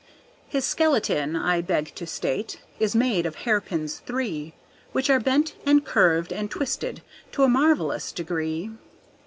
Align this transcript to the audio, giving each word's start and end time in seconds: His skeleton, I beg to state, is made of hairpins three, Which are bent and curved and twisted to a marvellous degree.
His 0.49 0.65
skeleton, 0.65 1.35
I 1.35 1.61
beg 1.61 1.93
to 1.93 2.07
state, 2.07 2.59
is 2.79 2.95
made 2.95 3.27
of 3.27 3.35
hairpins 3.35 3.99
three, 3.99 4.55
Which 4.93 5.11
are 5.11 5.19
bent 5.19 5.53
and 5.63 5.85
curved 5.85 6.33
and 6.33 6.49
twisted 6.49 7.03
to 7.33 7.43
a 7.43 7.47
marvellous 7.47 8.11
degree. 8.11 8.71